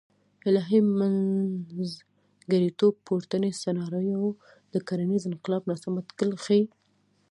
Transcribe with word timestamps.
الهي 0.47 0.79
منځګړیتوب 0.99 2.93
پورتنۍ 3.07 3.51
سناریو 3.63 4.23
د 4.73 4.75
کرنیز 4.87 5.23
انقلاب 5.31 5.63
ناسم 5.69 5.93
اټکل 6.01 6.29
ښیي. 6.43 6.63